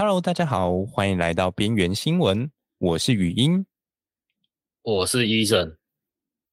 [0.00, 2.52] Hello，大家好，欢迎来到边缘新闻。
[2.78, 3.66] 我是语音，
[4.80, 5.76] 我是医生。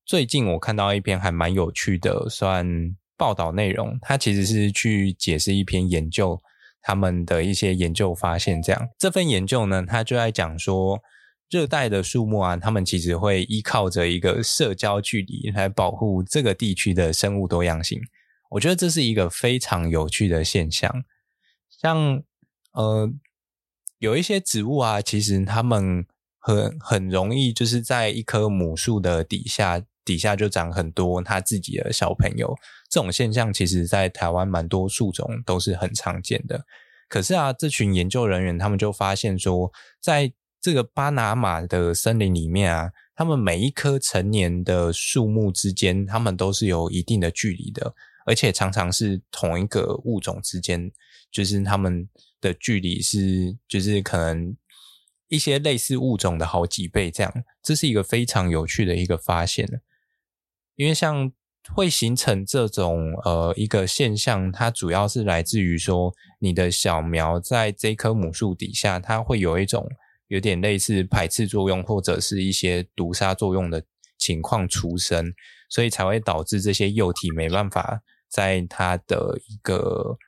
[0.04, 4.00] 最近我看到一篇还蛮有趣的，算报道内容。
[4.02, 6.42] 它其实是去解释一篇研究，
[6.82, 8.60] 他们的一些研究发现。
[8.60, 11.00] 这样，这份研究呢，它就在讲说，
[11.48, 18.02] 热带的树木啊，它们其实会依靠着一个社交距离来保护这个地区的生物多样性。
[18.50, 21.04] 我觉得这是一个非常有趣的现象。
[21.70, 22.24] 像
[22.72, 23.14] 呃。
[24.00, 26.06] 有一些植物啊，其实它们
[26.40, 32.56] 很很容易，就是在一棵母树的底下，底下就长很多它自己的小朋友。
[32.90, 36.66] 这种现象其实，在台湾蛮多树种都是很常见的。
[37.08, 47.94] 可是啊，这群研究人员他们就发现说，在这个巴拿马的森林里面啊，他们每一棵成年的树木之间，他们都是有一定的距离的，
[48.26, 50.92] 而且常常是同一个物种之间，
[51.36, 52.08] 就是他们。
[52.42, 54.56] 的距离是，就是可能
[55.30, 57.34] 一些类似物种的好几倍，这样，
[57.64, 59.68] 这是一个非常有趣的一个发现。
[60.76, 61.32] 因为像
[61.74, 69.90] 会形成这种呃一个现象，它主要是来自于说，你的小苗在这棵母树底下，它会有一种
[70.28, 73.84] 有点类似排斥作用或者是一些毒杀作用的
[74.20, 75.34] 情况出生，
[75.68, 80.20] 所以才会导致这些幼体没办法在它的一个。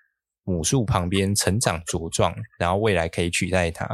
[0.47, 3.85] 母树旁边成长茁壮，然后未来可以取代它。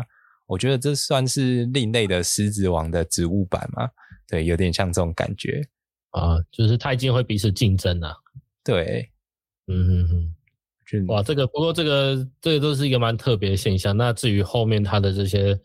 [0.46, 3.90] 我觉得这算是另类的狮子王的植物版嘛？
[4.28, 5.68] 对，有点像这种感觉
[6.12, 8.14] 啊，就是太近会彼此竞争啊。
[8.64, 9.10] 对，
[9.66, 10.34] 嗯哼
[10.92, 13.98] 哼，哇，这个不过这个这个都是一个蛮特别的现象。
[13.98, 15.60] 那至于后面它的这些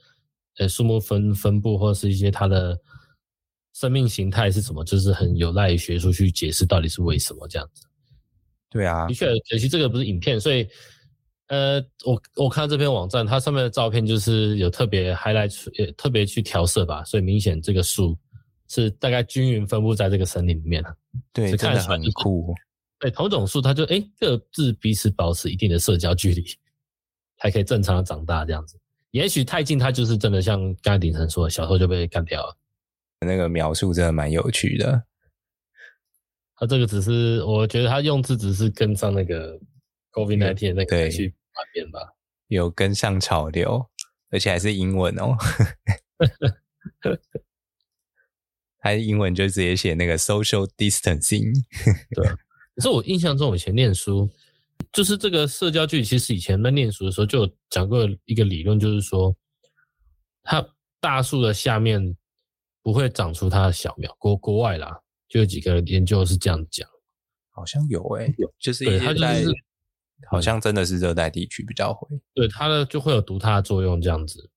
[0.56, 2.78] 呃树木分分布或是一些它的
[3.75, 7.84] 生命形态是什么，就是很有赖于学术去解释到底是为什么这样子。
[8.70, 10.69] 对啊，的确，可惜这个不是影片，所以，
[11.48, 18.16] 呃，我我看到这篇网站，它上面的照片就是有特别 highlight，也特别去调色吧，所以明显这个树
[18.69, 20.95] 是大概均匀分布在这个森林里面了。
[21.33, 22.55] 对，看起来很酷。
[22.98, 26.45] 对，同种树它就哎各自彼此保持一定的社交距离，
[27.39, 28.77] 还可以正常的长大这样子。
[29.12, 32.55] 也许太近，它就是真的像刚才鼎丞说的，小时候就被干掉了。
[33.20, 35.02] 那个描述真的蛮有趣的。
[36.61, 39.57] 他这个只是，我觉得他用字只是跟上那个
[40.13, 42.01] COVID nineteen 那个去改变吧，
[42.48, 43.89] 有跟上潮流，
[44.30, 45.36] 而且还是英文哦。
[48.80, 51.52] 他英文就直接写那个 social distancing。
[52.11, 52.29] 对，
[52.74, 54.29] 可是我印象中，我以前念书，
[54.92, 59.36] 就是这个社交距离，其实以前在念书的时候就有讲过一个理论，就是说，
[60.42, 60.68] 它
[61.01, 62.17] 大树的下面
[62.83, 65.01] 不会长出它的小苗，国国外啦。
[65.28, 66.89] 就有几个研究是这样讲，
[67.50, 69.55] 好像有诶、欸，有就是一些在，就是、
[70.30, 74.50] 好像真的是热带地区比较会，对它的就会有毒它的作用这样子。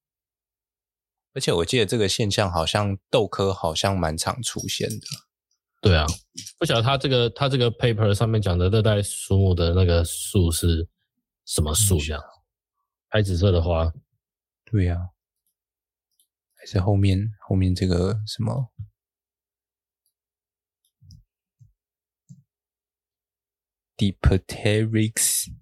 [1.34, 5.06] 而且我记得这个现象好像豆科好像蛮常出现的。
[5.82, 6.06] 对啊，
[6.60, 10.88] 不晓得它这个它这个 paper 上面讲的热带树木的那个树是
[11.46, 12.22] 什么树这样？
[13.10, 13.92] 白紫色的花。
[14.64, 15.04] 对呀、啊，
[16.54, 18.72] 还是后面后面这个什么
[24.02, 25.54] ？Dipteryx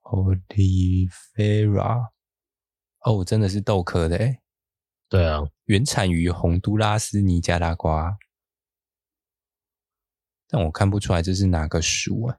[0.00, 2.08] oleifera，
[3.00, 4.40] 哦，真的是豆科的诶。
[5.10, 8.16] 对啊，原产于洪都拉斯、尼加拉瓜，
[10.48, 12.38] 但我看不出来这是哪个属啊。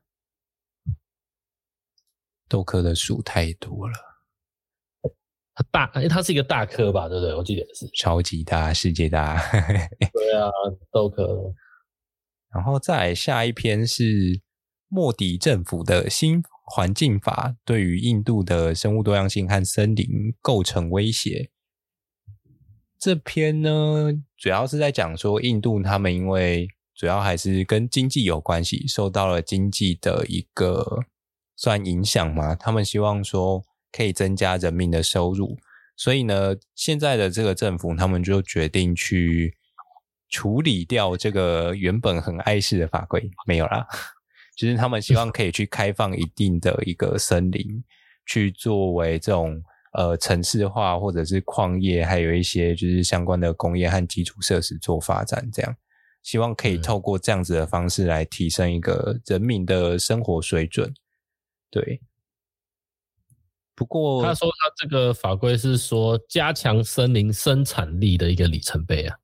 [2.47, 3.93] 豆科的属太多了，
[5.53, 7.07] 它大，哎，它是一个大科吧？
[7.07, 7.35] 对不对？
[7.35, 9.39] 我记得是超级大，世界大。
[10.11, 10.49] 对啊，
[10.91, 11.53] 豆科。
[12.53, 14.41] 然后再下一篇是
[14.87, 20.07] 莫迪政府的新环境法对于印度的生物多样性和森林
[20.41, 21.51] 构成威胁。
[22.99, 31.05] 这篇呢，主要是在讲说印度他们因为主要还是跟经济有关系，受到了经济的一个
[31.55, 35.55] 算影响嘛，他们希望说可以增加人民的收入，
[35.95, 39.55] 所以呢，现在的这个政府他们就决定去。
[40.29, 43.29] 处理掉这个原本很碍事的法规？
[43.45, 43.87] 没有啦，
[44.55, 47.83] 就是他们希望可以去开放一定的一个森林，
[48.25, 55.75] 去作为这种呃城市化或者是矿业，还有一些就是相关的工业和基础设施做发展，这样。
[56.21, 60.93] 希望可以透过这样子的方式来提升一个人民的生活水准。
[61.71, 62.01] 对，
[63.73, 69.17] 不过他说他这个法规是说加强森林生产力的一个里程碑啊。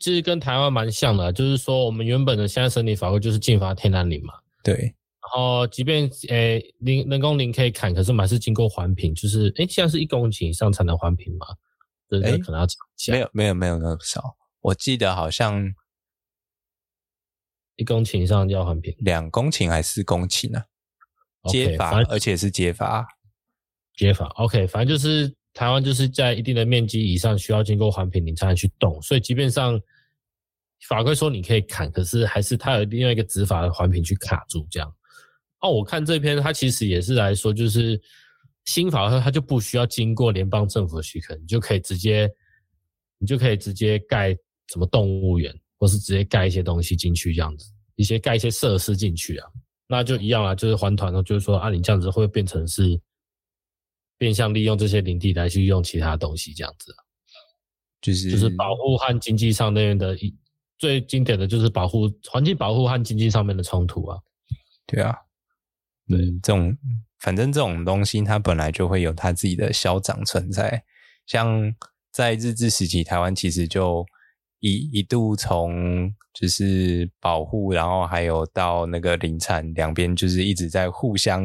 [0.00, 4.34] 其实跟台湾蛮像的，就是说我们原本的现在森林法规就是禁伐天然林嘛。
[4.62, 4.94] 对。
[5.20, 11.46] 后即便诶林人工林可以砍，可是我们还是经过环评，就是诶现在是一公顷以上才能环评吗？
[12.08, 13.12] 这个可能要讲一下。
[13.12, 15.74] 没有没有没有那么少，我记得好像
[17.76, 20.62] 一公顷以上要环评，两公顷还是四公顷呢？
[21.48, 23.08] 接法，而且是接法，
[23.96, 24.26] 接法。
[24.36, 29.00] OK，反正就是台湾就是在一定的面积以上需要经过环评，你才能去动。
[29.00, 29.80] 所以即便上
[30.88, 34.94] 法规说你可以砍，可是还是它有另外一个执法的环评去卡住这样。
[35.60, 37.98] 哦，我看这篇它其实也是来说，就是
[38.64, 42.28] 新法它就不需要经过联邦政府的许可，你就可以直接
[43.18, 44.36] 你就可以直接盖
[44.72, 49.48] 什么动物园，或是直接盖一些东西进去这样子，一些盖一些设施进去啊。
[49.86, 53.00] 那就一样啊，就是环团呢，就是说啊，你这样子会变成是
[54.18, 56.94] 变相利用这些林地来去用其他东西，这样子，
[58.00, 60.34] 就是就是保护和经济上那边的一
[60.78, 64.18] 最经典的就是保护环境保护和经济上面的冲突啊。
[64.86, 65.14] 对啊，
[66.08, 66.76] 对，这种
[67.18, 70.84] 反正这种东西它本来就会有它自己的消长存在，
[71.26, 71.74] 像
[72.10, 74.06] 在日治时期，台湾其实就。
[74.60, 81.44] 一一度从就是保护，然后还有到那个林产两边，就是一直在互相，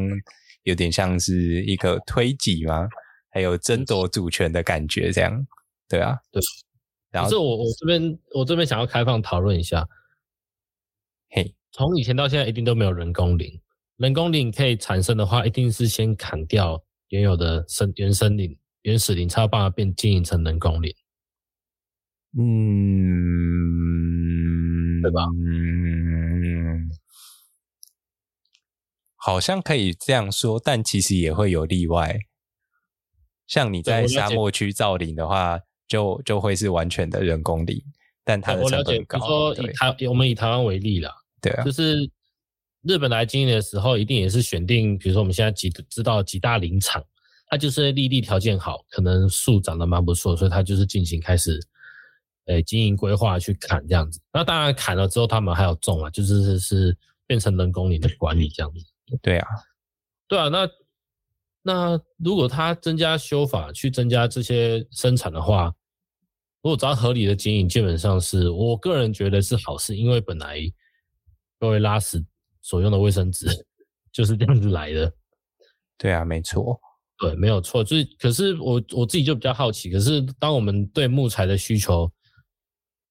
[0.62, 2.88] 有点像是一个推挤嘛，
[3.30, 5.46] 还有争夺主权的感觉，这样，
[5.88, 6.42] 对啊，对。
[7.10, 9.88] 然后可是我我这边我这边想要开放讨论一下，
[11.30, 13.60] 嘿，从以前到现在一定都没有人工林，
[13.96, 20.94] 人工林可以产生的话，一定是先砍掉原有的森原生林原始林，才有办法变经营成人工林。
[22.38, 22.44] 嗯，
[25.02, 25.24] 对吧？
[25.34, 25.89] 嗯，
[29.22, 32.18] 好像可以这样说，但其实也会有例外。
[33.46, 37.78] 像你在沙漠区造林的话，就就会是完全的人工林，
[38.24, 39.18] 但它的成本高。
[39.18, 41.12] 比如说以台，我们以台湾为例啦，
[41.42, 42.10] 对啊，就是
[42.82, 47.04] 日本来经营的时候，一定也是选定，比如说我们现在几知道几大林场，
[47.48, 51.60] 它就是立地条件好，可能树长得蛮不错，所以它就是进行开始。
[52.46, 56.96] 诶，经营规划去砍这样子，那当然砍了之后，他们还有种啊，就是是是
[57.26, 58.84] 变成人工林的管理这样子。
[59.22, 59.48] 对啊，
[60.28, 60.68] 对啊，那
[61.62, 65.74] 那如果他增加修法去增加这些生产的话，
[66.62, 70.58] 如果只要合理的经营，基本上是我个人觉得是好事，因为本来
[71.58, 72.24] 各位拉屎
[72.62, 73.46] 所用的卫生纸
[74.12, 75.12] 就是这样子来的。
[75.98, 76.80] 对啊，没错，
[77.18, 77.84] 对，没有错。
[77.84, 82.10] 就是，可是我我自己就比较好奇，可是当我们对木材的需求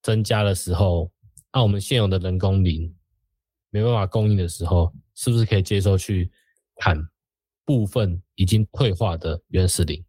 [0.02, 1.12] 增加的时候，
[1.52, 2.92] 按我们现有的人工林
[3.70, 6.32] 没办法供应的时候，是不是可以接受去
[6.78, 6.98] 砍
[7.66, 10.06] 部分已经退化的原始林？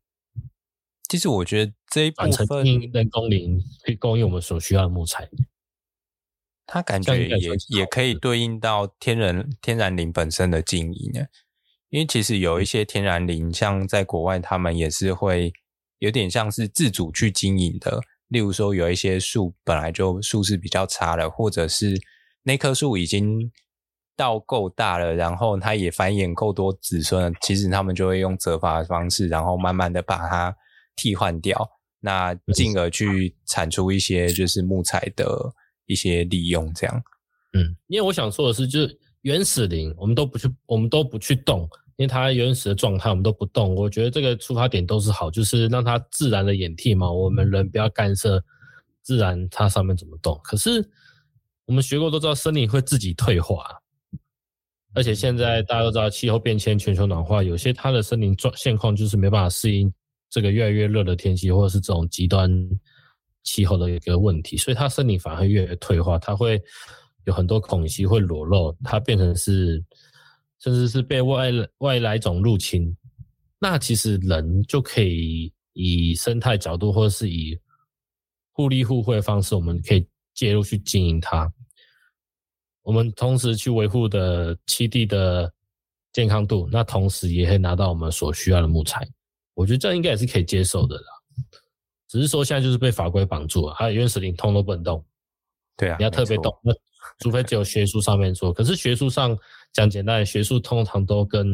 [1.08, 5.28] 其实我觉得这一部分人工林可以供应我们所需要的木材，
[6.64, 11.26] 它感觉也也可以对应到天然天然林本身的经营呢。
[11.88, 15.52] 因为其实有一些天然林，像在国外，他们也是会
[15.98, 18.00] 有点像是自主去经营的。
[18.28, 22.00] 例如说，有一些树本来就树势比较差了，或者是
[22.44, 23.50] 那棵树已经
[24.16, 30.54] 到够大了，然后它也繁衍够多子孙，其实他们就会用折法的方式，然后慢慢的把它
[30.96, 31.68] 替换掉，
[32.00, 35.52] 那进而去产出一些就是木材的
[35.86, 37.02] 一些利用，这样。
[37.52, 41.68] 嗯，因为我想说的是，就是原始林，我们都不去，我们都不去动。
[41.96, 43.74] 因为它原始的状态，我们都不动。
[43.74, 47.12] 我觉得这个出发点都是好，就是让它自然的演替嘛。
[47.12, 48.42] 我们人不要干涉
[49.02, 50.40] 自然，它上面怎么动。
[50.42, 50.82] 可是
[51.66, 53.79] 我们学过都知道，森林会自己退化，
[54.94, 59.92] 而且现在大家都知道气候变迁、全球暖化，有些它的森林状现况就是没办法适应
[60.28, 62.50] 这个越来越热的天气，或者是这种极端
[63.42, 66.60] 气候的一个问题，所以它森林反而会越来越退化，它会
[67.24, 69.82] 有很多孔隙会裸露，它变成是。
[70.62, 72.94] 甚至是被外外来种入侵，
[73.58, 77.58] 那其实人就可以以生态角度，或者是以
[78.52, 81.50] 互利互惠方式，我们可以介入去经营它。
[82.82, 85.52] 我们同时去维护的栖地的
[86.12, 89.06] 健康度，那同时也可以拿到我们所需要的木材。
[89.54, 91.06] 我觉得这应该也是可以接受的啦。
[92.08, 95.04] 只是说现在就是被法规绑住了，还有原始林通都不能动。
[95.76, 96.72] 对啊，你要特别动，那
[97.18, 98.52] 除非只有学术上面说。
[98.52, 99.38] 可是学术上。
[99.72, 101.52] 讲简单，学术通常都跟，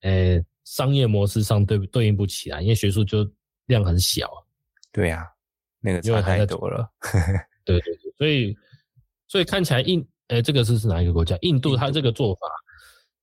[0.00, 3.24] 诶、欸、商业模式上对对应不起来，因为学术就
[3.66, 4.28] 量很小。
[4.90, 5.26] 对呀、啊，
[5.78, 6.90] 那个差太多了。
[7.64, 8.58] 对对对，所以
[9.28, 11.36] 所以看起来印，诶、欸、这个是是哪一个国家？
[11.42, 12.40] 印度，它这个做法，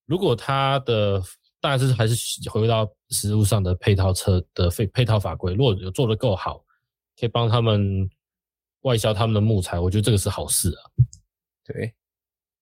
[0.05, 1.21] 如果它的，
[1.62, 2.15] 当然是还是
[2.50, 6.63] 回到实物上的配套车的配配套法规，如果有做得够好，
[7.19, 8.09] 可以帮他们
[8.81, 10.81] 外销他们的木材，我觉得这个是好事啊。
[11.63, 11.93] 对，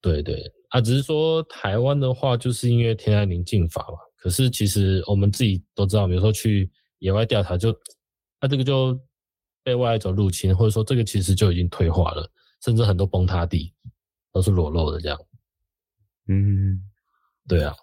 [0.01, 0.51] 对对。
[0.69, 3.97] 啊，只是说台湾的话，就是因为天安门禁法嘛。
[4.17, 7.79] 可是其实我们自己都知道，比如说去野外调查就，就
[8.39, 9.00] 啊这个就
[9.63, 12.27] 被外来种入侵，或者说这个其实就已经退化了，
[12.63, 13.73] 甚至很多崩塌地
[14.33, 15.17] 都是裸露的这样。
[16.27, 16.81] 嗯，
[17.47, 17.73] 对啊。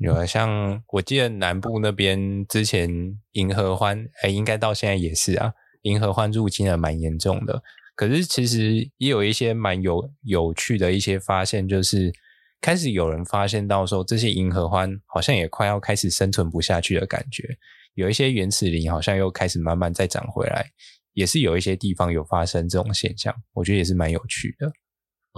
[0.00, 7.62] 有啊，像我记得南部那边之前银河欢，哎，应该到现在也是啊，银河欢入侵的蛮严重的。
[7.94, 12.12] 可是其实也有一些蛮有有趣的一些发现，就是
[12.60, 17.56] 开始有人发现到说，这些银河欢好像也快要开始生存不下去的感觉。
[17.94, 20.70] 有一些原始林好像又开始慢慢再长回来，
[21.14, 24.70] 也是有一些地方有发生这种现象，我觉得也是蛮有趣的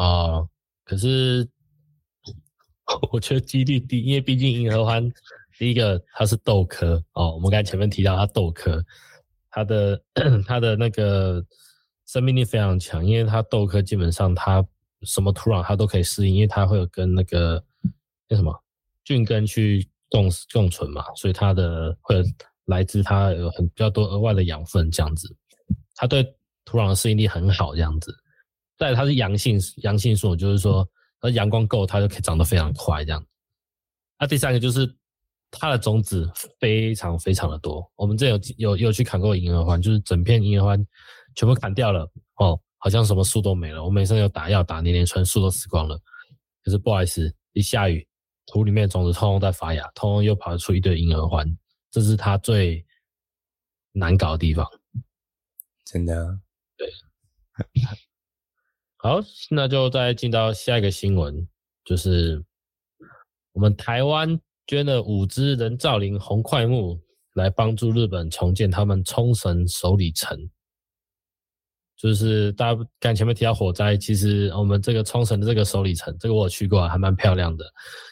[0.00, 0.49] 啊。
[0.85, 1.49] 可是。
[3.12, 5.09] 我觉得几率低，因为毕竟银河欢，
[5.57, 8.85] 第一个它是豆科哦，我们刚才前面提到它豆科，
[9.49, 10.02] 它的
[10.45, 11.40] 它的那个
[12.07, 14.66] 生命力非常强，因为它豆科基本上它
[15.02, 17.64] 什么土壤它都可以适应，因为它会有跟那个
[18.28, 18.52] 那什么
[19.04, 22.21] 菌根去共共存嘛，所以它的会
[22.64, 25.33] 来自它有很比较多额外的养分这样子，
[25.95, 26.25] 它对
[26.64, 28.12] 土壤的适应力很好这样子。
[28.80, 30.84] 再来它是阳性阳性树，就是说。
[31.22, 33.22] 而阳光够，它就可以长得非常快，这样。
[34.18, 34.90] 那第三个就是
[35.50, 36.26] 它的种子
[36.58, 37.87] 非常非常的多。
[37.94, 40.87] 我们这有有有去砍过银耳环，就是整片银耳环
[41.34, 43.84] 全部砍掉了哦，好像什么树都没了。
[43.84, 46.00] 我们每次有打药打年年春，树都死光了。
[46.64, 48.08] 可是不好意思，一下雨，
[48.46, 51.46] 土里面的种子通通在发芽，通通又跑出一堆银耳环，
[51.90, 52.82] 这是它最
[53.92, 54.66] 难搞的地方。
[55.84, 56.40] 真的，
[56.78, 56.90] 对。
[59.02, 61.49] 好，那就再进到下一个新闻，
[61.87, 62.45] 就是
[63.52, 67.00] 我们台湾捐了五支人造林红桧木
[67.33, 70.38] 来帮助日本重建他们冲绳首里城。
[71.97, 77.64] 就是大家刚前面提到火灾，其实我们这个冲绳的这个首里城，这个我有去过，还蛮漂亮的。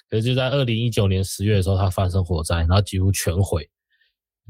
[0.09, 3.69] 可是就在二零一九年十月的时候，它发生火灾，然后几乎全毁。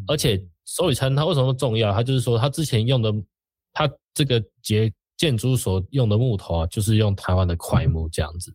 [0.07, 1.93] 而且首里城它为什么重要？
[1.93, 3.13] 它就是说，它之前用的，
[3.73, 4.93] 它这个结。
[5.19, 8.55] 建筑所用的木头啊，就是用台湾的块木这样子，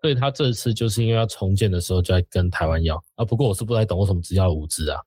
[0.00, 3.24] 所以他这次就是因为要重建的时候，就在跟台湾要啊。
[3.24, 4.98] 不过我是不太懂为什么只要五支啊。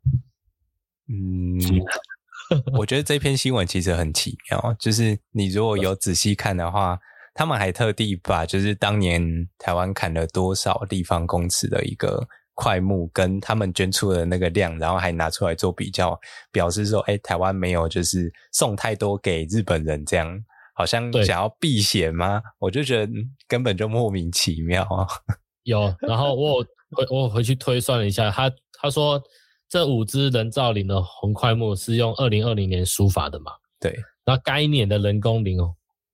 [1.10, 1.58] 嗯，
[2.78, 6.98] 我觉得这篇新闻其实很奇妙，就是你如果有仔细看的话，
[7.34, 16.20] 他们还特地把就是当年台湾砍了多少立方公尺的一个块木，跟他们捐出的那个量，然后还拿出来做比较，
[16.52, 20.44] 表示说，哎，台湾没有就是送太多给日本人这样。
[20.82, 22.42] 好像想要避嫌吗？
[22.58, 23.14] 我就觉得
[23.48, 25.06] 根本就莫名其妙啊。
[25.62, 29.22] 有，然后我回我回去推算了一下，他他说
[29.70, 33.52] 这五只人造林的红桧木是用二零二零年书法的嘛？
[33.80, 33.96] 对。
[34.26, 35.60] 那该年的人工林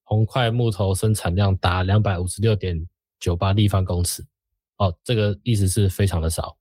[0.04, 2.78] 红桧木头生产量达两百五十六点
[3.22, 4.22] 九八立方公尺，
[4.80, 6.58] 哦，这个意思是非常的少。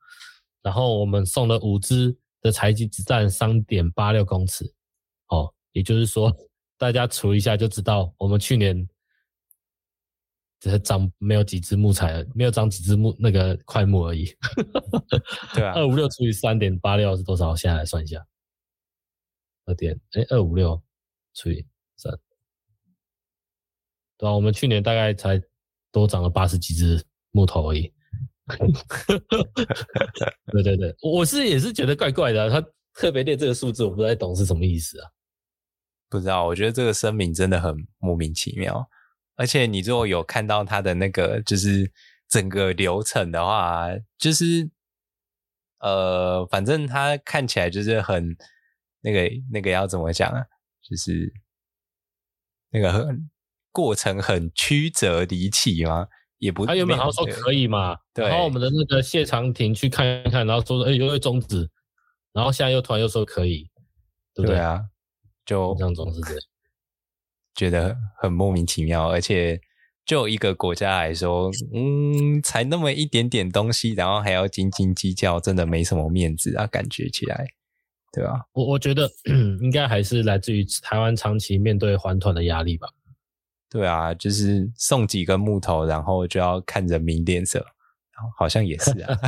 [0.63, 4.65] 然后我们送了五只的材积只占三点八六公尺，
[5.27, 6.33] 哦，也就是说。
[6.79, 8.87] 大家除一下就知道，我们去年
[10.61, 14.27] 只是长没有几只木材，没有长几只木那个块木而已。
[15.55, 17.57] 对啊， 二五六除以三点八六是多少？
[17.57, 18.25] 现在来算一下，
[19.65, 20.81] 二点哎，二五六
[21.35, 21.65] 除以
[21.97, 22.13] 三，
[24.19, 25.41] 对啊，我们去年大概才
[25.91, 27.93] 多长了八十几只木头而已。
[30.53, 35.11] 对对对，我是也是觉得怪怪的啊，他特别列这个数字，我不太懂是什么意思啊。
[36.09, 38.89] 不知道，我觉得这个声明真的很莫名其妙。
[39.35, 41.93] 而且你如果有看到他的那个，就是
[42.29, 44.71] 整个流程的话，就是
[45.81, 48.37] 呃，反正他看起来就是很
[49.03, 50.43] 那个那个要怎么讲啊？
[50.83, 51.33] 就是
[52.71, 53.29] 那个很
[53.73, 56.07] 过程很曲折离奇吗？
[56.39, 58.27] 也不，他原本好像说可以嘛，对。
[58.27, 61.69] 然后我们的那个谢长廷去看一看，然后说哎，又会终止，
[62.33, 63.71] 然后现在又突然又说可以，
[64.35, 64.83] 对不对，对啊？
[65.47, 66.39] 就这样总是这样，
[67.55, 69.59] 觉得很莫名其妙，而且
[70.05, 77.47] 就一个国家来说，嗯，才那么一点点东西，然后还要斤斤计较，真的没什么面子啊，感觉起来，
[78.13, 78.45] 对吧？
[78.53, 79.11] 我我觉得
[79.63, 82.89] 应该还是来自于台湾长期面对还团的压力吧。
[83.69, 87.67] 对啊，就是送几根木头，然后就要看人民脸色，
[88.39, 89.19] 好像也是啊。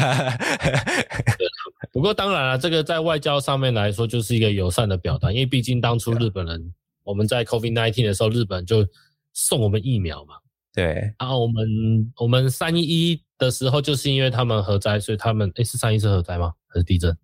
[1.93, 8.87] 不过当然了，这个在外交上面来说就是一个友善的表达，因为毕竟当初日本人我们在 COVID-19 的时候，日本就
[9.33, 10.35] 送我们疫苗嘛。
[10.75, 16.53] 对啊，我们我们三一一的时候，就是因为他们核灾，所以他们诶是三一是核灾吗？
[16.69, 17.17] 还是地震？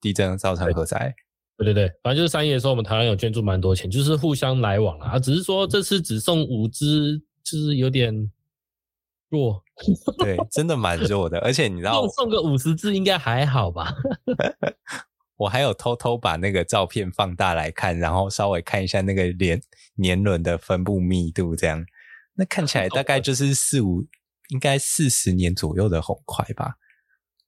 [0.00, 1.14] 地震造成核灾。
[1.56, 5.18] 对对对，反正就是三一的时候，我们台湾有捐助蛮多钱，就是互相来往啦啊。
[5.18, 8.12] 只是说这次只送五支，就是有点
[9.34, 9.62] 弱，
[10.18, 11.38] 对，真的蛮弱的。
[11.40, 13.92] 而且你知道，送个五十字应该还好吧？
[15.36, 19.60] 我还有偷偷把那个照片放大来看，然后稍微看一下那个年
[19.96, 21.84] 年轮的分布密度，这样，
[22.34, 24.06] 那看起来大概就是四五，
[24.50, 26.74] 应该四十年左右的红块吧。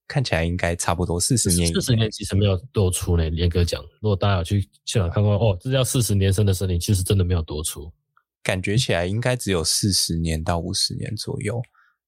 [0.09, 3.29] 看起来应该差不多四十年，四十年其实没有多出呢。
[3.31, 7.93] 严格讲，如果大家有去现场看过，哦，这叫四十年生的森林，其实真的没有多出。
[8.41, 11.61] 感觉起来应该只有四十年到五十年左右，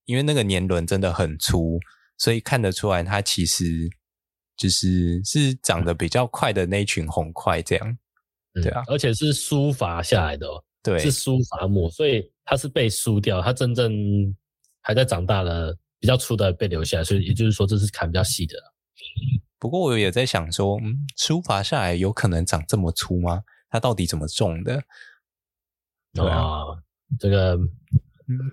[0.08, 1.78] 因为那个年轮真的很粗，
[2.16, 3.88] 所以看得出来它其实
[4.56, 7.98] 就是是长得比较快的那一群红块这样。
[8.54, 13.92] 对啊，而且是疏伐下来的哦，对，是疏伐木，所以它是被疏掉，它真正
[14.80, 15.76] 还在长大了。
[16.00, 18.54] 比较粗的被留下来，所以也就是说这是砍比较细的。
[19.58, 23.42] 不过我也在想说，嗯，疏伐下来有可能长这么粗吗？
[23.68, 24.80] 它到底怎么种的？
[26.14, 26.82] 对啊，哦、
[27.18, 27.68] 这个、嗯，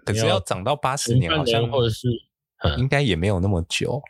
[0.05, 2.08] 可是要长到八十年，好像或者是
[2.77, 4.01] 应该也没有那么久。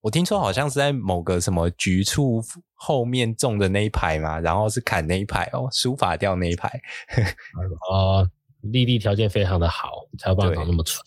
[0.00, 2.40] 我听说好像是在某个什么局处
[2.74, 6.80] 后面种的那一排嘛，然后是砍那一排哦，疏法掉那一排。
[7.90, 8.30] 哦，
[8.60, 11.02] 立地条件非常的好，才有办法长那么粗。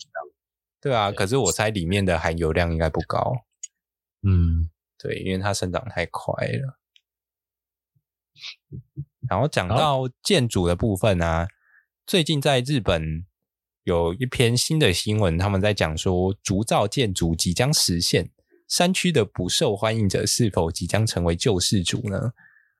[0.80, 3.32] 对啊，可是我猜里面的含油量应该不高。
[4.22, 6.78] 嗯，对，因为它生长太快了。
[9.28, 11.48] 然后讲到建筑的部分啊，
[12.06, 13.24] 最近在日本
[13.84, 18.30] 有一篇新的新闻，他们在讲说竹造建筑即将实现，
[18.68, 22.32] 山区的不受欢迎者是否即将成为救世主呢？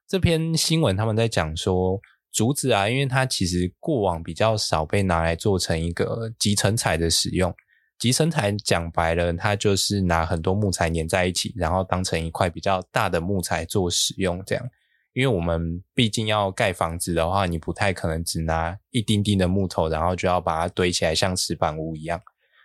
[0.06, 7.52] 这篇新闻他们在讲说竹子啊，因为它其实过往比较少被拿来做成一个集成材的使用。
[7.98, 14.42] 集成材讲白了，它就是拿很多木材粘在一起，然后当成一块比较大的木材做使用。
[14.44, 14.64] 这样，
[15.12, 22.20] 因为我们毕竟要盖房子的话，你不太可能只拿一丁丁的木头，然后就要把它堆起来像石板屋一样。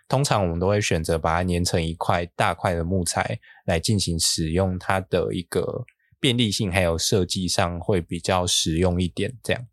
[0.08, 5.84] 通常我们都会选择把它粘成一块大块的木材来进行使用，它的一个
[6.18, 9.36] 便利性还有设计上会比较实用一点。
[9.42, 9.66] 这样，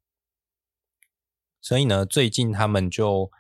[1.61, 3.31] 所以呢，最近他们就。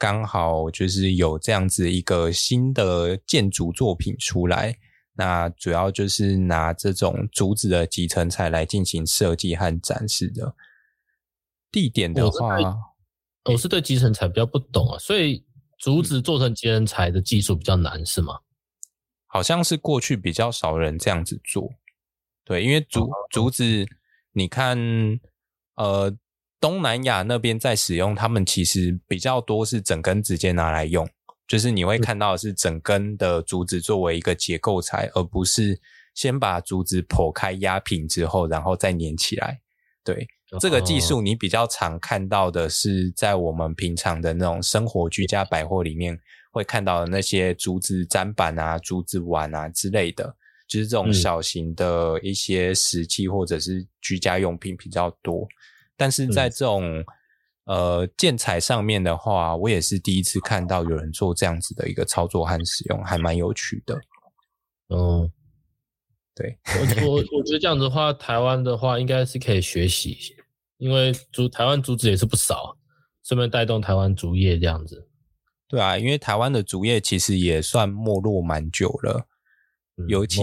[0.00, 4.78] 刚好就是有这样子一个新的建筑作品出来，
[5.20, 10.54] 那主要就是拿这种竹子的集成材来进行设计和展示的。
[11.70, 12.56] 地点的话，
[13.44, 15.44] 我是对集成材比较不懂啊，所以
[15.78, 18.38] 竹子做成集成材的技术比较难，是吗？
[19.26, 21.68] 好像是过去比较少人这样子做，
[22.46, 23.86] 对，因为竹竹子，
[24.32, 24.78] 你看，
[25.74, 26.16] 呃。
[26.62, 31.08] 东南亚那边在使用，他们其实比较多是整根直接拿来用，
[31.50, 35.80] 就是你会看到的是整根的竹子作为一个结构材，而不是
[36.14, 39.60] 先把竹子剖开压平之后，然后再粘起来。
[40.04, 40.28] 对，
[40.60, 46.16] 这个技术你比较常看到的是在我们平常的那种生活居家百货里面
[46.52, 50.32] 会看到的那些竹子砧板啊、竹子碗啊之类的，
[50.68, 55.48] 就是这种小型的一些石器或者是居家用品比较多。
[55.96, 57.04] 但是在这种、嗯、
[57.70, 63.94] 呃建材上面的话，我也是第一次看到有人做这样子的一个操作和使用，还蛮有趣的。
[64.88, 65.30] 嗯，
[66.34, 70.18] 对，我我 我觉得这样子的话，台湾的话应该是可以学习，
[70.78, 72.76] 因为竹台湾竹子也是不少，
[73.22, 75.08] 顺便带动台湾竹业这样子。
[75.68, 79.28] 对啊，因为台湾的竹业其实也算没落蛮久了，
[79.96, 80.40] 嗯、尤其。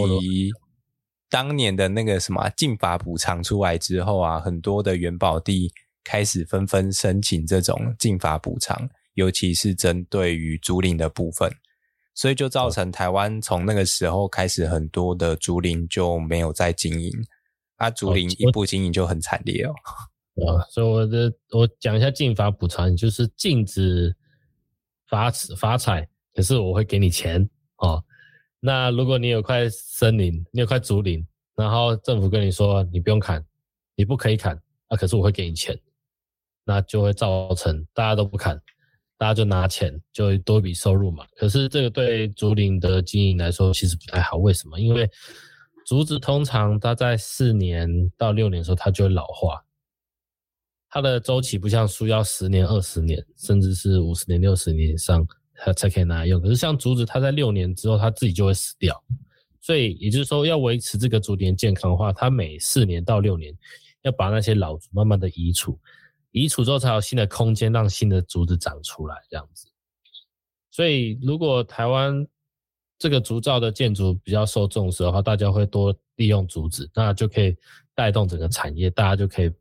[1.30, 5.70] 当年的那个什么禁法补偿出来之后啊，很多的元宝地
[6.08, 11.52] 开始纷纷申请这种禁法补偿，尤其是针对于竹林的部分，
[12.16, 17.12] 所以就造成台湾从那个时候开始，很多的竹林就没有再经营，
[17.76, 19.74] 啊，竹林一不经营就很惨烈哦。
[20.48, 24.16] 啊，所以我的我讲一下禁法补偿，就是禁止
[25.10, 28.02] 伐伐采，可是我会给你钱哦。
[28.62, 33.44] 那如果你有块森林，你有块竹林，然后政府跟你说你不用砍，
[33.96, 34.56] 你不可以砍，
[34.88, 35.78] 啊，可是我会给你钱，
[36.68, 38.62] 那就会造成大家都不砍，
[39.18, 41.26] 大家就拿钱，就会多一笔收入嘛。
[41.36, 44.80] 可是这个对竹林的经营来说其实不太好，为什么？
[44.80, 45.10] 因为
[45.86, 49.64] 竹子通常它在四年到六年的时候它就会老化，
[50.90, 55.26] 它的周期不像树要十年、二十年，甚至是五十年、六十年以上。
[55.60, 59.04] 它才可以拿来用，可是像竹子，它在六年之后，它自己就会死掉。
[59.60, 63.52] 所以也就是说，要维持这个竹林健康的话，它每四年到六年
[64.04, 65.76] 要把那些老竹慢慢的移除，
[66.32, 69.68] 移除之后才有新的空间让新的竹子长出来，这样子。
[70.72, 72.28] 所以如果台湾
[73.00, 77.56] 这个竹造的建筑比较受重视的话，大家会多利用竹子，那就可以
[77.96, 79.52] 带动整个产业，大家就可以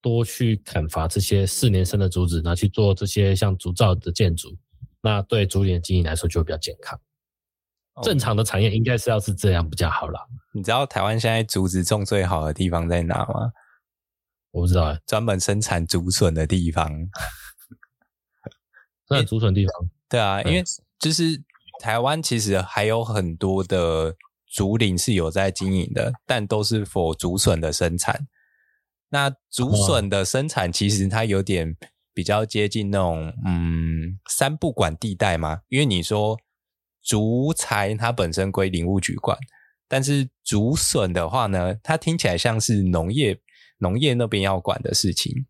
[0.00, 4.56] 多去砍伐这些四年生的竹子，拿去做这些像竹造的建筑。
[5.00, 6.98] 那对竹林的经营来说就会比较健康。
[8.02, 10.20] 正常的产业应该是要是这样比较好啦。
[10.52, 13.52] 你知道台湾现在竹子种最好的地方在哪吗？
[14.56, 16.88] 我不知道哎，专门生产竹笋的地方。
[19.06, 19.90] 生产竹笋地方？
[20.08, 20.64] 对啊，因为
[20.98, 21.42] 就是
[21.78, 24.16] 台湾其实还有很多的
[24.50, 28.26] 竹林是有在经营的，但都是 for 竹笋的生产。
[29.10, 31.76] 那竹笋的生产其实它有点
[32.14, 36.38] 比较接近那种嗯三不管地带嘛，因为你说
[37.02, 39.36] 竹材它本身归林务局管，
[39.86, 43.38] 但是竹笋的话呢，它听起来像是农业
[43.78, 45.46] 农业那边要管的事情，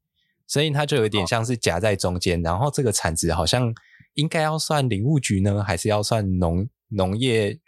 [0.46, 3.74] 所以它就有点像是夹在中间，然后这个产值好像
[4.14, 7.58] 应该要算林务局呢，还是要算农农业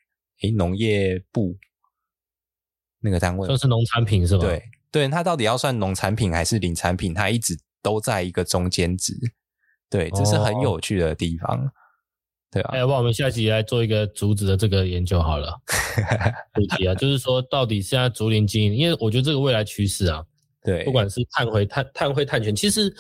[0.42, 1.56] 诶农业部
[3.00, 4.40] 那个单位，算是农产品是吧？
[4.42, 4.62] 对。
[4.90, 7.12] 对，它到底要算农产品还是林产品？
[7.12, 9.12] 它一直都在一个中间值，
[9.90, 11.70] 对，这是很有趣的地方，哦、
[12.50, 12.78] 对啊。
[12.78, 15.60] 要不我们下期来做一个竹子的这个研究好了。
[16.54, 20.24] 主题啊，就是说到底现在竹林经营，因为我觉得这个未来趋势啊，
[20.68, 22.94] 对，不管是碳汇碳碳汇碳权，其实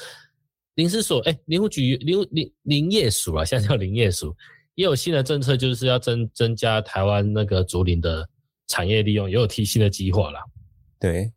[0.76, 4.34] 林试所哎，林务局林林林业署啊，现在叫林业署，
[4.74, 8.26] 也有新的政策，就是要增增加台湾那个竹林的
[8.68, 10.40] 产业利用，也有提新的计划啦。
[10.98, 11.30] 对。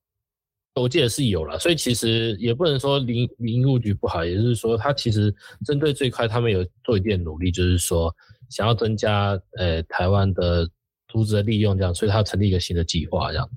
[0.75, 8.09] 我记得是有了，所以其实也不能说林林务局不好，也就是说，他其实针对这一块，他们有做一点努力，就是说
[8.49, 10.65] 想要增加呃台湾的
[11.09, 13.49] 竹子的利用，这样，所以他要成立一个新的计划，这样。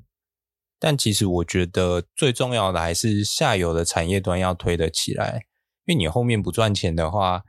[0.84, 5.46] 但其实我觉得最重要的还是下游的产业端要推得起来，
[5.86, 7.42] 因为你后面不赚钱的话，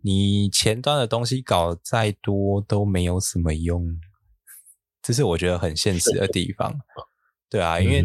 [0.00, 4.00] 你前端的东西搞再多都没有什么用，
[5.02, 6.80] 这是我觉得很现实的地方。
[7.50, 8.02] 对啊，因为。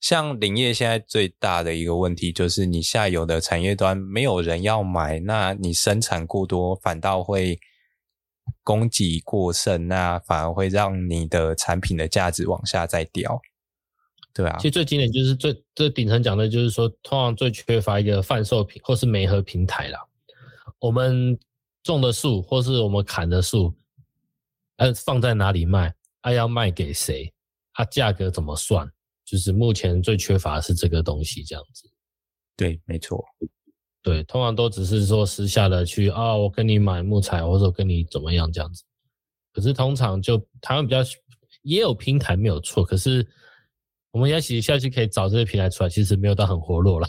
[0.00, 7.58] 像林业现在最大的一个问题就是，你下游的产业端没有人要买，那你生产过多，反倒会
[8.62, 13.42] 供给过剩，那反而会让你的产品的价值往下再掉。
[14.38, 19.98] 对啊，其实最经典就是最最顶层讲的就是说，通常最缺乏一个贩售品或是媒合平台啦。
[20.78, 21.36] 我们
[21.82, 23.74] 种的树或是我们砍的树，
[24.76, 25.92] 呃，放在哪里卖？
[26.20, 27.32] 啊，要卖给谁？
[27.72, 28.88] 它价格怎么算？
[29.24, 31.90] 就是目前最缺乏的是这个东西，这样子。
[32.56, 33.24] 对，没错。
[34.02, 38.84] 对，通常都只是说私下的去啊、哦，我跟你买木材，或者我跟你怎么样这样子。
[39.52, 40.98] 可是通常就台湾比较
[41.62, 43.26] 也有平台没有错，可是
[44.10, 47.06] 我们也许下去可以找这些平台出来，其实没有到很活络了。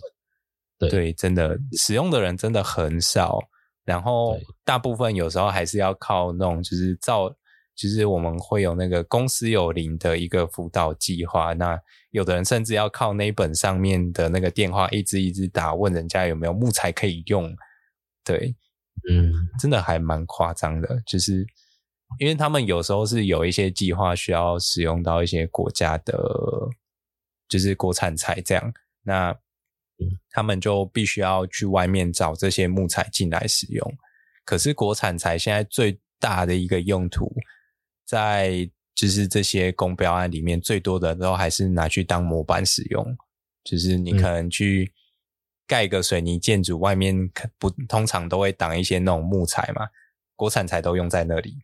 [0.78, 3.40] 对对，真的使用的人真的很少，
[3.86, 7.36] 然后大部分有时候还是要靠那种就是造。
[7.76, 11.80] 就是我们会有那个公司有林的一个辅导计划，那
[12.12, 17.56] 有的人甚至要靠那本上面的那个电话一直一直打，问人家有没有木材可以用。
[18.26, 18.54] 对，
[19.10, 21.48] 嗯，真的还蛮夸张的，就是
[22.18, 26.14] 因为他们有时候是有一些计划需要使用到一些国家的，
[27.50, 29.36] 就是国产材这样，那
[30.30, 33.98] 他们就必须要去外面找这些木材进来使用。
[34.46, 37.36] 可是国产材现在最大的一个用途。
[38.06, 43.16] 在就是这些公标案里面，最多的都还是拿去当模板使用。
[43.64, 44.92] 就是你可能去
[45.68, 47.16] 盖个水泥建筑，外面
[47.60, 49.88] 不通常都会挡一些那种木材嘛，
[50.36, 51.60] 国产材都用在那里，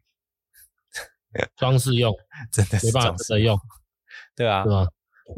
[1.58, 2.14] 装饰用，
[2.52, 3.60] 真的是装饰用。
[4.36, 4.64] 对啊？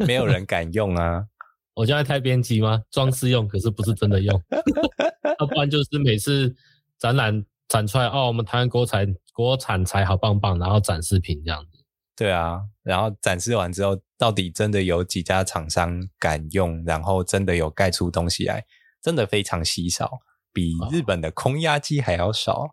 [0.06, 1.26] 没有人敢用啊！
[1.76, 2.82] 我现在太编辑吗？
[2.92, 4.42] 装饰用，可是不是真的用。
[5.40, 6.56] 要不然就是每次
[6.98, 9.16] 展览展出来，哦，我们台湾国产。
[9.38, 11.78] 国产材好棒棒，然后展示品这样子。
[12.16, 16.84] 对啊，然后展示完之后，到底真的有几家厂商敢用？
[16.84, 18.66] 然后真的有盖出东西来，
[19.00, 20.10] 真的非常稀少，
[20.52, 22.64] 比日本的空压机还要少。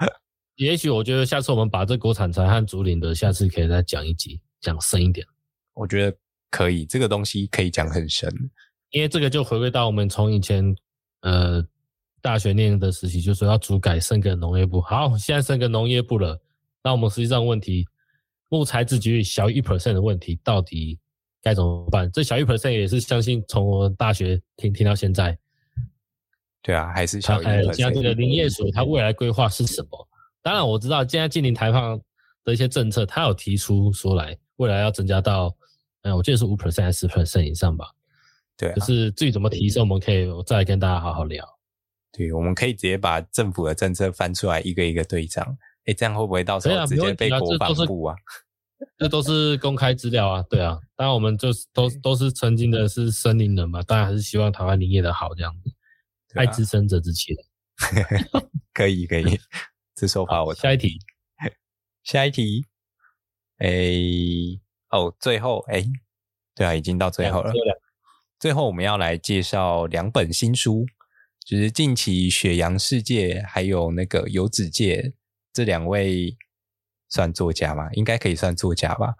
[0.00, 0.08] 哦、
[0.54, 5.26] 也许我觉得下次我们把这国产材和竹林的，下次可以再讲一集，讲深一点。
[5.76, 6.16] 我觉得
[6.50, 8.28] 可以，这个东西可以讲很深，
[8.90, 10.74] 因为这个就回归到我们从以前
[11.20, 11.64] 呃。
[12.22, 16.36] 大学念的时期就说要主改升个农业部，好，现在升个农业部了，
[16.82, 17.86] 那我们实际上问题
[18.48, 20.98] 木材自给率小于一 percent 的问题到底
[21.40, 22.10] 该怎么办？
[22.10, 25.38] 这小一 percent 也是相信从我们大学听听到现在，
[26.62, 27.44] 对啊，还是小于。
[27.72, 30.08] 现在这个林业署它未来规划是什么？
[30.42, 32.00] 当然我知道现在近零排放
[32.42, 35.54] 的一些政策，它有提出说来未来要增加到，
[36.06, 37.90] 嗯，我记得是五 percent 还是十 percent 以上吧？
[38.56, 41.44] 对啊，可是至于怎么提升，我们可以我再来跟大家好好聊。
[42.12, 45.44] 对，我们可以直接把政府的政策翻出来，一个一个对账。
[45.86, 48.16] 哎，这样会不会到时候直接被国防部啊？
[48.98, 50.78] 这都是公开资料啊，对啊。
[50.94, 55.70] 当然，我们就 都都是曾经的是森林人嘛，当然还是希望台湾林业的好这样子，
[56.36, 57.34] 爱之深责之切。
[58.72, 59.38] 可以可 以，
[59.96, 60.98] 这说法我下一题，
[62.04, 62.64] 下一题，
[63.58, 63.68] 哎，
[64.96, 65.84] 哦，最后哎，
[66.54, 67.52] 对啊，已经到最后了。
[68.38, 70.86] 最后我们要来介绍两本新书，
[71.44, 75.12] 就是近期雪阳世界还有那个游子界
[75.52, 76.36] 这两位
[77.08, 77.88] 算作家吗？
[77.92, 79.14] 应该可以算作家吧。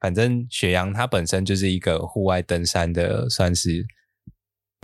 [0.00, 3.86] 反正雪阳他本身就是一个户外登山的，算是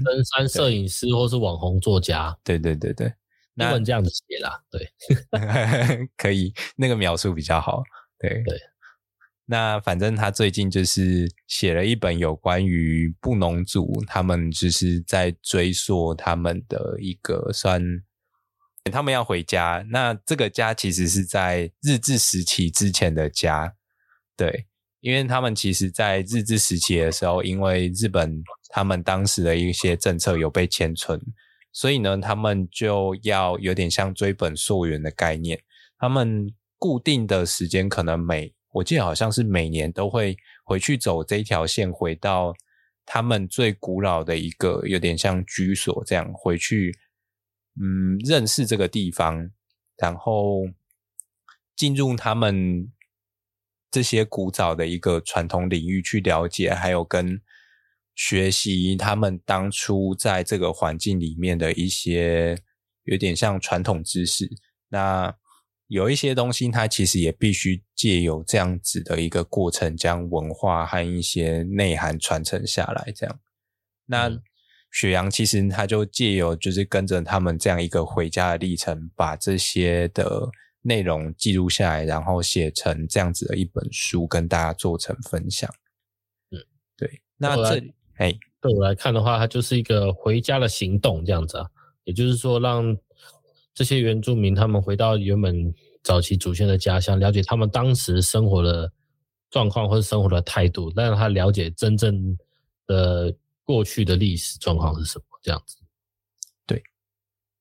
[0.05, 2.39] 登山摄影师或是网红作家。
[2.45, 3.13] 对对对对，
[3.55, 4.89] 那这样子写啦，对，
[6.17, 7.83] 可以，那个描述比较好。
[8.19, 8.59] 对对。
[9.51, 17.83] 那反正他最近就是写了一本有关于布农族，他们就是在追溯他们的一个算，
[18.93, 19.83] 他们要回家。
[19.89, 23.75] 那这个家其实是在日治时期之前的家，
[24.37, 24.67] 对，
[25.01, 31.19] 因为他们其实在日治时期的时候，因为日本他们当时的一些政策有被迁村，
[31.73, 35.59] 所以呢，他们就要有点像追本溯源的概念，
[35.99, 42.55] 他们固定的时间可能每我记得好像是每年都会回去走这一条线，回到
[43.07, 46.95] 他们最古老的一个有点像居所这样回去，
[47.81, 49.51] 嗯，认识这个地方，
[49.97, 50.65] 然后
[51.75, 52.93] 进入他们
[53.91, 57.41] 这些古早的一个传统领域去了解，还有跟
[58.15, 62.59] 学习他们当初在这个环境里面的一些
[63.05, 64.47] 有点像传统知识。
[64.89, 65.35] 那
[65.89, 73.11] 有一些东西，它其实也必须借由这样子的一个过程，将文化和一些内涵传承下来。
[73.17, 73.41] 这样，
[74.05, 74.31] 那
[74.93, 80.51] 雪阳其实他就借由就是跟着他们这样一个回家的历程，把这些的
[80.83, 85.73] 内容记录下来，然后写成这样子的一本书，跟大家做成分享。
[86.51, 86.61] 嗯，
[86.99, 87.23] 对。
[87.39, 91.67] 那这里，哎，对我来看的话，它就是一个回家的行动，这样子啊，
[92.05, 92.95] 也就是说让。
[93.79, 98.93] 这些原住民他们回到原本早期祖先的家乡，了解他们当时生活的
[99.51, 102.37] 状况或者生活的态度，让他了解真正
[102.89, 105.25] 的过去的历史状况是什么。
[105.41, 105.77] 这样子，
[106.67, 106.83] 对。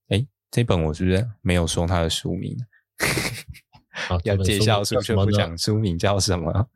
[0.08, 2.58] 哎，这本我是不是没有说他的书名？
[3.94, 6.68] 好，要介绍书却不讲书名叫什么？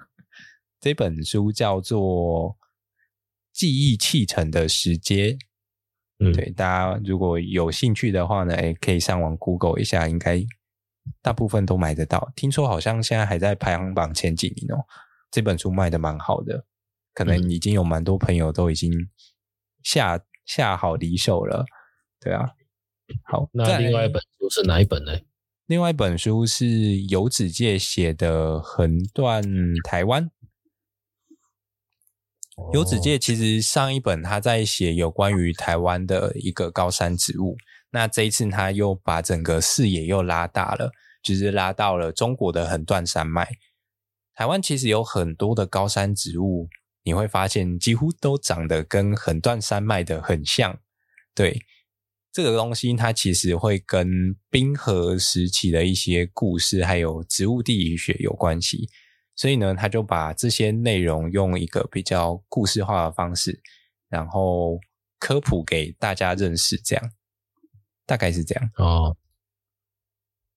[0.80, 2.00] 这本书叫做
[3.52, 5.32] 《记忆砌成的石阶》。
[6.22, 10.42] 嗯，对，大家如果有兴趣的话呢，诶，可以上网 Google 一下，应该
[11.22, 12.32] 大部分都买得到。
[12.36, 14.86] 听说好像现在还在排行榜前几名哦。
[15.32, 16.66] 这本书卖的蛮好的，
[17.14, 18.92] 可能已经有蛮多朋友都已经
[19.82, 21.66] 下下好离手了。
[22.20, 22.52] 对啊，
[23.24, 25.18] 好，那另外一本书是哪一本呢？
[25.66, 29.42] 另外一本书是游子界写的《横断
[29.84, 30.26] 台湾》。
[32.74, 37.58] 游子介其实上一本他在写有关于台湾的一个高山植物，
[37.92, 43.50] 那这一次他又把整个视野又拉大了，就是拉到了中国的横断山脉。
[44.34, 46.70] 台湾其实有很多的高山植物，
[47.04, 50.80] 你会发现几乎都长得跟横断山脉的很像。
[51.36, 51.62] 对，
[52.32, 58.88] 这个东西它其实会跟冰河时期的一些故事，还有植物地理学有关系。
[59.36, 63.60] 所以呢，他就把这些内容用一个比较故事化的方式，
[64.10, 64.80] 然后
[65.18, 67.12] 科普给大家认识，这样
[68.06, 69.16] 大概是这样哦。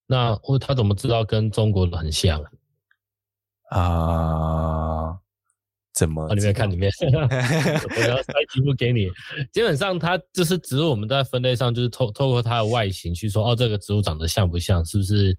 [0.07, 2.51] 那他怎么知道跟中国的很像啊？
[3.71, 5.19] 呃，
[5.95, 6.27] 怎么？
[6.27, 9.09] 啊，你没看里面， 我要塞题目给你。
[9.51, 14.85] 基本上，它就是植物，我们在分类上就是透透过它的外形去说，哦，这个植物长得像不像？
[14.85, 15.39] 是不是？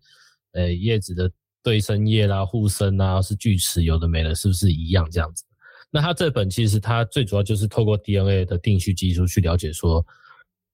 [0.54, 1.32] 呃，叶子的。
[1.66, 5.44] 对生叶啦、互生啊，是锯齿，有的没的，是不是一样这样子？
[5.90, 10.06] 那它这本其实它最主要就是透过 DNA 的定序技术去了解说，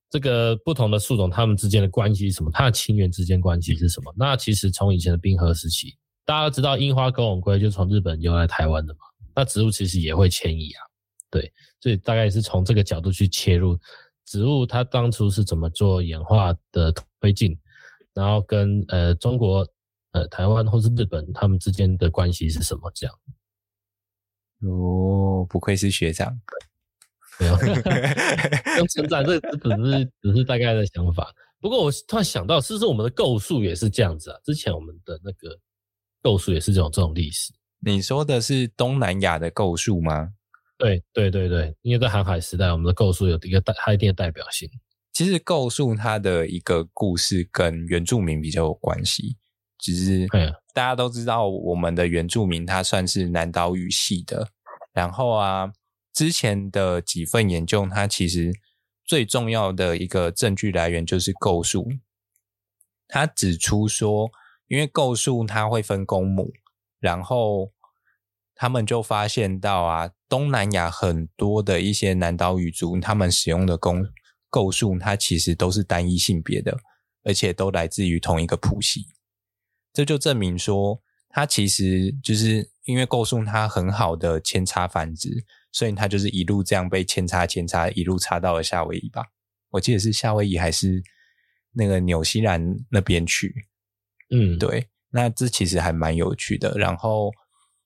[0.10, 4.14] 这个不同的树种它们之间的关系是什么，它的亲缘之间关系是什么？
[4.18, 9.00] 那其实从以前的冰河时期，大家知道樱花钩吻鲑就从日本游来台湾的嘛，
[9.34, 10.84] 那植物其实也会迁移啊，
[11.30, 11.50] 对，
[11.80, 13.80] 所以大概也是从这个角度去切入
[14.26, 17.58] 植物它当初是怎么做演化的推进，
[18.14, 19.66] 然后跟呃中国。
[20.12, 22.92] 呃，台湾或是日本，他们之间的关系是什么？
[22.94, 23.16] 这样？
[24.62, 26.40] 哦，不愧是学长，
[27.40, 27.54] 没有
[28.78, 31.34] 用称赞，这只是只是大概的想法。
[31.60, 34.38] 不过我突然想到，是不是我们的构树也是这样子啊？
[34.44, 35.58] 之前我们的那个
[36.22, 37.54] 构树也是这种这种历史。
[37.80, 40.34] 你说的是东南亚的构树吗？
[40.78, 44.70] 对对对对，因为在航海时代，我们的构树有一个代它一定的代表性。
[45.14, 49.38] 其实构树它的一个故事跟原住民比较有关系。
[49.82, 50.28] 只是
[50.74, 54.48] 大家都知道，我们的原住民他算是南岛语系的。
[54.94, 55.72] 然后啊，
[56.14, 58.54] 之前的几份研究，它其实
[59.04, 61.90] 最重要的一个证据来源就是构数。
[63.08, 64.30] 他指出说，
[64.68, 66.52] 因为构数它会分公母，
[67.00, 67.72] 然后
[68.54, 74.06] 他们就发现到啊，东南亚很多的一些南岛语族，他们使用的公
[74.50, 76.78] 构数，它其实都是单一性别的，
[77.24, 79.08] 而且都来自于同一个谱系。
[79.94, 89.24] 这就证明说，它其实就是因为构树它很好的扦插繁殖，所以它就是一路这样被扦插扦插，一路插到了夏威夷吧？
[89.72, 91.02] 我记得是夏威夷还是
[91.74, 93.54] 那个纽西兰那边去？
[94.30, 94.88] 嗯，对。
[95.14, 96.78] 那这其实还蛮有趣的。
[96.78, 97.32] 然后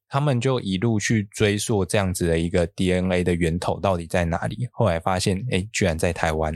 [0.08, 4.68] 他们就一路去追溯这样子的一个 DNA 的源头到底在哪里？
[4.72, 6.54] 后来发现，哎，居然在台湾。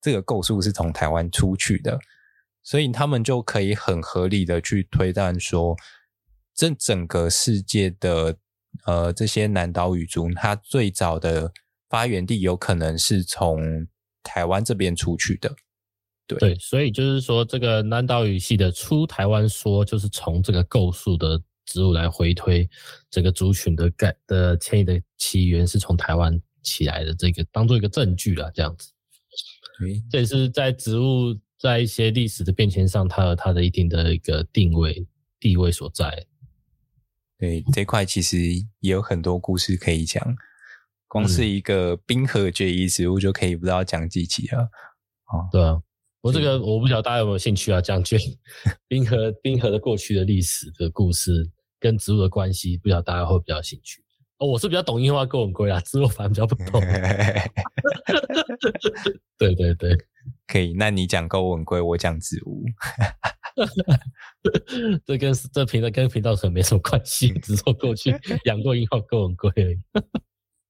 [0.00, 1.98] 这个构树是从台湾出去的。
[2.64, 5.76] 所以他们就可以很合理的去推断说，
[6.54, 8.36] 这整个世界的
[8.86, 11.52] 呃这些南岛语族，它最早的
[11.88, 13.88] 发源地有可能是从
[14.22, 15.52] 台湾这边出去的。
[16.26, 22.68] 对对，所以就是说，这个南岛语系的出台湾说，就是从这个构树的植物来回推，
[23.10, 28.92] 整个族群的改的迁移的起源是从台湾起来的，这个当做一个证据啦，这样子。
[29.80, 31.36] 对，这也是在植物。
[31.62, 35.06] 在一些历史的变迁上，它有它的一定的一个定位
[35.38, 36.26] 地位所在。
[37.38, 38.36] 对，这块其实
[38.80, 40.34] 也有很多故事可以讲，
[41.06, 44.62] 光是一个冰河决议植物就可以不知道讲几集了。
[45.26, 45.80] 哦，对啊，
[46.20, 47.80] 我这个我不晓得大家有没有兴趣啊？
[47.80, 48.18] 讲决
[48.88, 51.48] 冰河冰河的过去的历史的故事
[51.78, 54.02] 跟植物的关系，不晓得大家会比较兴趣。
[54.38, 56.80] 哦，我是比较懂樱花钩吻鲑啊，植物反而比较不懂。
[59.38, 59.96] 对 对对。
[60.52, 62.62] 可以，那你讲钩吻鲑，我讲植物。
[65.06, 69.80] 这跟这频道跟频道可能没什么关系， 只是我过去养过樱花钩吻鲑而已。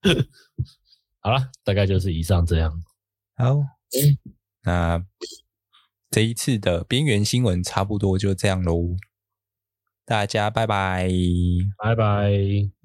[1.18, 2.72] 好了，大概就是以上这样。
[3.36, 4.18] 好，嗯、
[4.62, 5.04] 那
[6.10, 8.96] 这一次的边缘新闻差不多就这样喽。
[10.04, 11.08] 大家拜拜，
[11.78, 12.81] 拜拜。